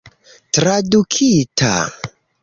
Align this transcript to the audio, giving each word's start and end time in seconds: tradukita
tradukita 0.53 1.69